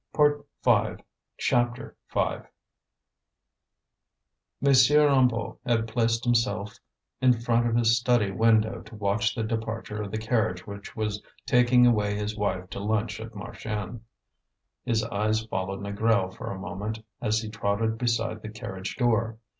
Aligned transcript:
bread!" 0.13 1.03
CHAPTER 1.37 1.95
V 2.11 2.19
M. 4.65 4.65
Hennebeau 4.65 5.59
had 5.63 5.87
placed 5.87 6.23
himself 6.25 6.79
in 7.21 7.33
front 7.39 7.67
of 7.67 7.75
his 7.75 7.97
study 7.99 8.31
window 8.31 8.81
to 8.81 8.95
watch 8.95 9.35
the 9.35 9.43
departure 9.43 10.01
of 10.01 10.09
the 10.09 10.17
carriage 10.17 10.65
which 10.65 10.95
was 10.95 11.21
taking 11.45 11.85
away 11.85 12.15
his 12.15 12.35
wife 12.35 12.67
to 12.71 12.79
lunch 12.79 13.19
at 13.19 13.35
Marchiennes. 13.35 13.99
His 14.83 15.03
eyes 15.03 15.45
followed 15.45 15.81
Négrel 15.81 16.35
for 16.35 16.49
a 16.49 16.57
moment, 16.57 17.05
as 17.21 17.37
he 17.41 17.49
trotted 17.51 17.99
beside 17.99 18.41
the 18.41 18.49
carriage 18.49 18.95
door. 18.95 19.37